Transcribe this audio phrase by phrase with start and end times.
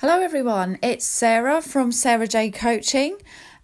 [0.00, 0.78] Hello, everyone.
[0.82, 3.16] It's Sarah from Sarah J Coaching,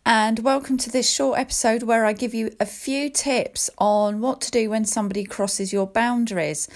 [0.06, 4.40] and welcome to this short episode where I give you a few tips on what
[4.40, 6.70] to do when somebody crosses your boundaries.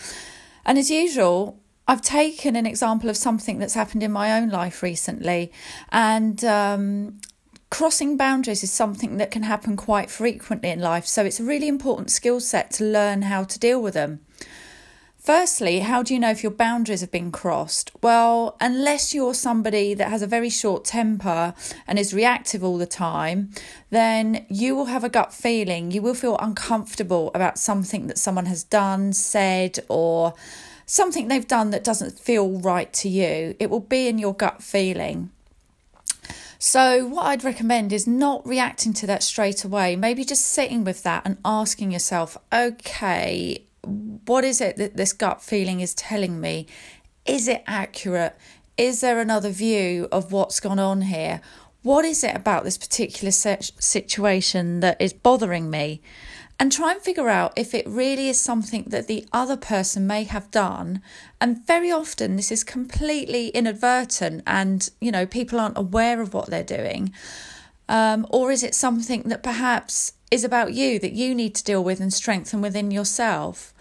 [0.67, 1.59] And as usual,
[1.89, 5.51] I've taken an example of something that's happened in my own life recently,
[5.91, 7.19] and um,
[7.71, 11.07] crossing boundaries is something that can happen quite frequently in life.
[11.07, 14.21] So it's a really important skill set to learn how to deal with them.
[15.27, 17.91] Firstly, how do you know if your boundaries have been crossed?
[18.01, 21.53] Well, unless you're somebody that has a very short temper
[21.85, 23.51] and is reactive all the time,
[23.91, 25.91] then you will have a gut feeling.
[25.91, 30.35] You will feel uncomfortable about something that someone has done, said, or
[30.87, 33.57] something they've done that doesn't feel right to you.
[33.59, 35.31] It will be in your gut feeling.
[36.61, 41.03] So, what I'd recommend is not reacting to that straight away, maybe just sitting with
[41.03, 43.67] that and asking yourself, okay,
[44.27, 46.67] what is it that this gut feeling is telling me?
[47.25, 48.37] Is it accurate?
[48.77, 51.41] Is there another view of what's gone on here?
[51.83, 56.03] What is it about this particular situation that is bothering me?
[56.59, 60.25] And try and figure out if it really is something that the other person may
[60.25, 61.03] have done.
[61.41, 66.49] And very often, this is completely inadvertent, and you know, people aren't aware of what
[66.49, 67.13] they're doing.
[67.89, 71.85] Um, or is it something that perhaps is about you that you need to deal
[71.85, 73.75] with and strengthen within yourself?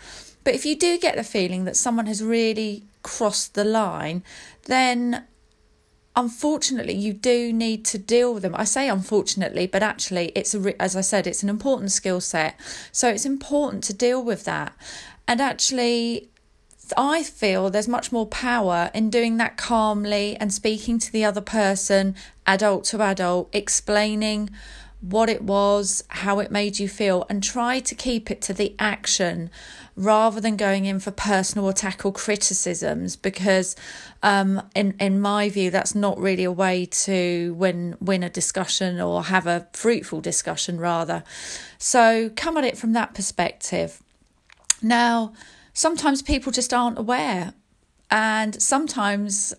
[0.45, 4.23] But if you do get the feeling that someone has really crossed the line,
[4.67, 5.25] then
[6.15, 8.55] unfortunately you do need to deal with them.
[8.55, 12.57] I say unfortunately, but actually it's a, as I said, it's an important skill set.
[12.91, 14.73] So it's important to deal with that.
[15.27, 16.29] And actually
[16.95, 21.41] I feel there's much more power in doing that calmly and speaking to the other
[21.41, 22.15] person,
[22.45, 24.51] adult to adult, explaining
[25.09, 28.75] what it was, how it made you feel, and try to keep it to the
[28.79, 29.49] action
[29.95, 33.75] rather than going in for personal attack or criticisms because
[34.23, 38.99] um, in in my view that's not really a way to win win a discussion
[38.99, 41.23] or have a fruitful discussion rather
[41.77, 44.03] so come at it from that perspective
[44.81, 45.31] now
[45.75, 47.53] sometimes people just aren't aware.
[48.09, 49.53] And sometimes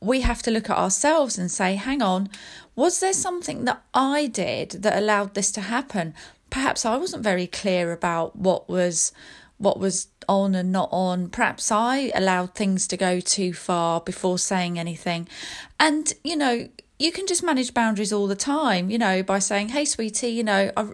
[0.00, 2.28] we have to look at ourselves and say, hang on,
[2.76, 6.14] was there something that I did that allowed this to happen?
[6.50, 9.12] Perhaps I wasn't very clear about what was
[9.58, 11.28] what was on and not on.
[11.28, 15.28] Perhaps I allowed things to go too far before saying anything.
[15.80, 19.70] And, you know, you can just manage boundaries all the time, you know, by saying,
[19.70, 20.90] hey, sweetie, you know, I,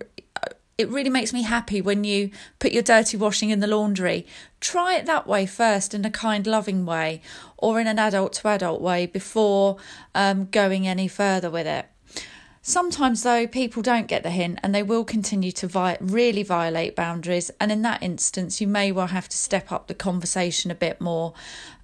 [0.76, 4.26] it really makes me happy when you put your dirty washing in the laundry.
[4.60, 7.22] Try it that way first in a kind, loving way
[7.56, 9.76] or in an adult to adult way before
[10.14, 11.86] um, going any further with it.
[12.66, 16.96] Sometimes, though, people don't get the hint and they will continue to vi- really violate
[16.96, 17.50] boundaries.
[17.60, 20.98] And in that instance, you may well have to step up the conversation a bit
[20.98, 21.34] more,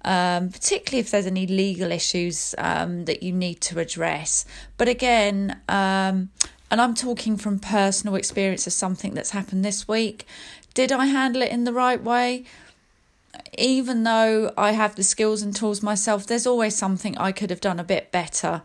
[0.03, 4.43] um, particularly if there's any legal issues um, that you need to address.
[4.77, 6.31] But again, um,
[6.71, 10.25] and I'm talking from personal experience of something that's happened this week.
[10.73, 12.45] Did I handle it in the right way?
[13.57, 17.59] Even though I have the skills and tools myself, there's always something I could have
[17.59, 18.61] done a bit better.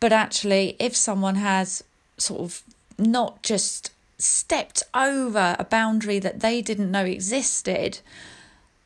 [0.00, 1.84] But actually, if someone has
[2.16, 2.62] sort of
[2.98, 8.00] not just stepped over a boundary that they didn't know existed,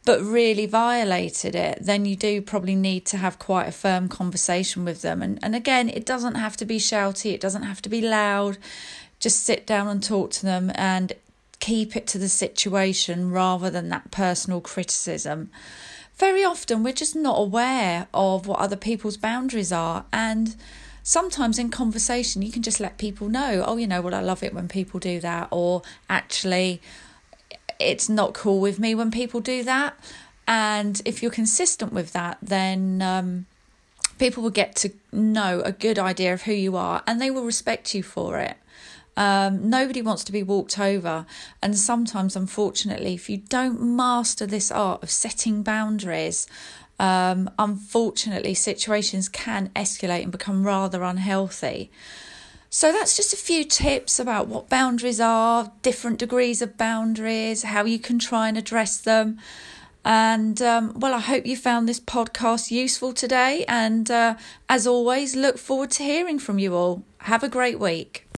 [0.04, 4.84] but really violated it, then you do probably need to have quite a firm conversation
[4.84, 5.22] with them.
[5.22, 8.58] And, and again, it doesn't have to be shouty, it doesn't have to be loud.
[9.18, 11.14] Just sit down and talk to them and
[11.58, 15.50] keep it to the situation rather than that personal criticism.
[16.16, 20.04] Very often, we're just not aware of what other people's boundaries are.
[20.12, 20.54] And
[21.02, 24.42] sometimes in conversation, you can just let people know, oh, you know, well, I love
[24.42, 26.82] it when people do that, or actually,
[27.84, 29.98] it's not cool with me when people do that.
[30.46, 33.46] And if you're consistent with that, then um,
[34.18, 37.44] people will get to know a good idea of who you are and they will
[37.44, 38.56] respect you for it.
[39.16, 41.26] Um, nobody wants to be walked over.
[41.62, 46.46] And sometimes, unfortunately, if you don't master this art of setting boundaries,
[46.98, 51.90] um, unfortunately, situations can escalate and become rather unhealthy.
[52.74, 57.84] So that's just a few tips about what boundaries are, different degrees of boundaries, how
[57.84, 59.38] you can try and address them.
[60.04, 63.64] And um, well, I hope you found this podcast useful today.
[63.68, 64.34] And uh,
[64.68, 67.04] as always, look forward to hearing from you all.
[67.18, 68.26] Have a great week.